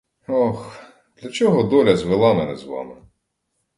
Ох, 0.27 0.79
для 1.21 1.29
чого 1.29 1.63
доля 1.63 1.97
звела 1.97 2.33
мене 2.33 2.55
з 2.55 2.63
вами? 2.63 2.95